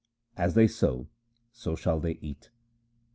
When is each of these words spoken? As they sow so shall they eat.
As 0.35 0.55
they 0.55 0.65
sow 0.65 1.09
so 1.51 1.75
shall 1.75 1.99
they 1.99 2.17
eat. 2.23 2.49